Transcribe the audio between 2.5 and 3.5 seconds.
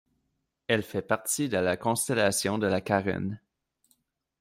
de la Carène.